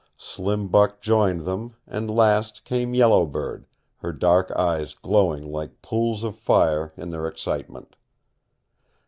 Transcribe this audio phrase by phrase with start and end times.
[0.17, 3.67] Slim Buck joined them, and last came Yellow Bird,
[3.97, 7.95] her dark eyes glowing like pools of fire in their excitement.